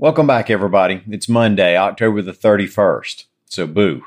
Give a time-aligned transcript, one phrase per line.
[0.00, 1.02] Welcome back, everybody.
[1.10, 3.24] It's Monday, October the 31st.
[3.44, 4.06] So, boo.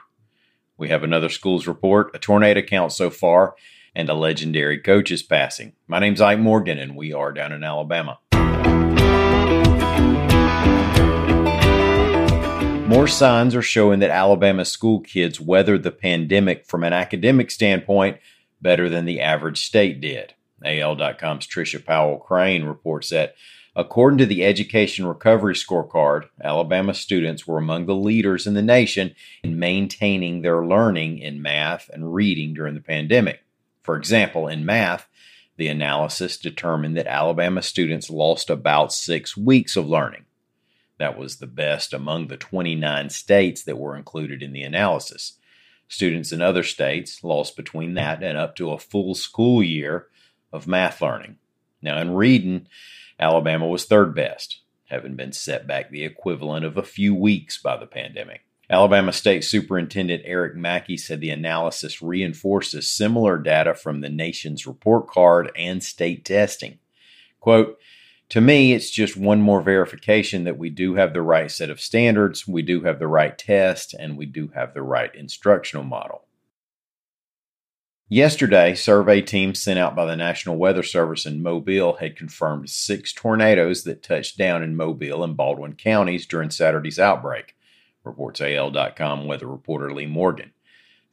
[0.76, 3.54] We have another schools report, a tornado count so far,
[3.94, 5.74] and a legendary coach is passing.
[5.86, 8.18] My name's Ike Morgan, and we are down in Alabama.
[12.88, 18.18] More signs are showing that Alabama school kids weathered the pandemic from an academic standpoint
[18.60, 20.34] better than the average state did.
[20.66, 23.36] AL.com's Trisha Powell Crain reports that
[23.76, 29.16] According to the Education Recovery Scorecard, Alabama students were among the leaders in the nation
[29.44, 33.44] in maintaining their learning in math and reading during the pandemic.
[33.82, 35.08] For example, in math,
[35.58, 40.26] the analysis determined that Alabama students lost about six weeks of learning.
[41.00, 45.40] That was the best among the 29 states that were included in the analysis.
[45.88, 50.08] Students in other states lost between that and up to a full school year
[50.52, 51.38] of math learning.
[51.82, 52.68] Now, in reading,
[53.20, 57.78] Alabama was third best, having been set back the equivalent of a few weeks by
[57.78, 58.42] the pandemic.
[58.70, 65.08] Alabama State Superintendent Eric Mackey said the analysis reinforces similar data from the nation's report
[65.08, 66.80] card and state testing.
[67.40, 67.78] Quote,
[68.30, 71.80] to me, it's just one more verification that we do have the right set of
[71.80, 76.26] standards, we do have the right test, and we do have the right instructional model.
[78.10, 83.14] Yesterday, survey teams sent out by the National Weather Service in Mobile had confirmed six
[83.14, 87.56] tornadoes that touched down in Mobile and Baldwin counties during Saturday's outbreak,
[88.04, 90.52] reports AL.com weather reporter Leigh Morgan.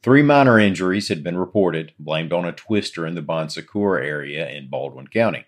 [0.03, 4.49] Three minor injuries had been reported, blamed on a twister in the Bon Secour area
[4.49, 5.45] in Baldwin County.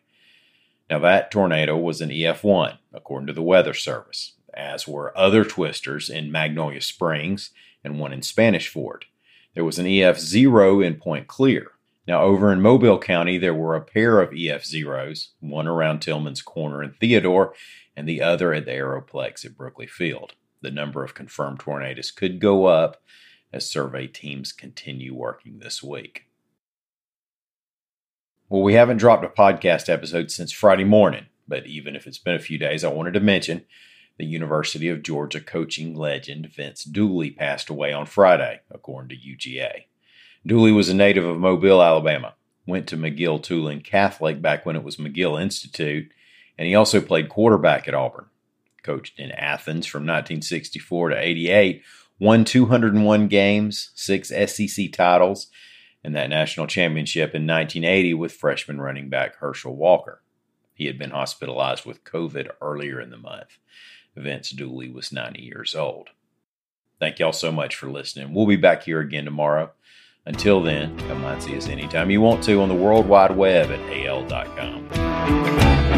[0.89, 6.09] Now, that tornado was an EF1, according to the Weather Service, as were other twisters
[6.09, 7.51] in Magnolia Springs
[7.83, 9.05] and one in Spanish Fort.
[9.53, 11.71] There was an EF0 in Point Clear.
[12.07, 16.83] Now, over in Mobile County, there were a pair of EF0s, one around Tillman's Corner
[16.83, 17.53] in Theodore,
[17.95, 20.33] and the other at the Aeroplex at Brookley Field.
[20.61, 23.01] The number of confirmed tornadoes could go up
[23.53, 26.25] as survey teams continue working this week.
[28.49, 32.35] Well, we haven't dropped a podcast episode since Friday morning, but even if it's been
[32.35, 33.65] a few days, I wanted to mention
[34.17, 39.85] the University of Georgia coaching legend Vince Dooley passed away on Friday, according to UGA.
[40.45, 42.33] Dooley was a native of Mobile, Alabama,
[42.67, 46.11] went to McGill Toolen Catholic back when it was McGill Institute,
[46.57, 48.25] and he also played quarterback at Auburn.
[48.83, 51.81] Coached in Athens from 1964 to 88,
[52.19, 55.47] won 201 games, six SEC titles,
[56.03, 60.21] and that national championship in 1980 with freshman running back Herschel Walker.
[60.73, 63.57] He had been hospitalized with COVID earlier in the month.
[64.17, 66.09] Vince Dooley was 90 years old.
[66.99, 68.33] Thank y'all so much for listening.
[68.33, 69.71] We'll be back here again tomorrow.
[70.25, 73.71] Until then, come on see us anytime you want to on the World Wide Web
[73.71, 75.91] at al.com.